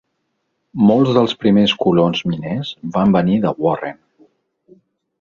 Molts 0.91 1.11
dels 1.17 1.35
primers 1.43 1.77
colons 1.85 2.25
miners 2.33 2.75
van 2.99 3.17
venir 3.19 3.39
de 3.47 3.55
Warren. 3.67 4.05